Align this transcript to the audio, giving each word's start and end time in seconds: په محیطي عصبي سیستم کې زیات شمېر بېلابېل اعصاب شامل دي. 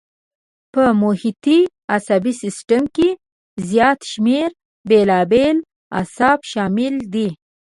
په 0.73 0.83
محیطي 1.01 1.59
عصبي 1.95 2.33
سیستم 2.41 2.83
کې 2.95 3.09
زیات 3.69 3.99
شمېر 4.11 4.49
بېلابېل 4.89 5.57
اعصاب 5.97 6.39
شامل 6.51 6.95
دي. 7.13 7.29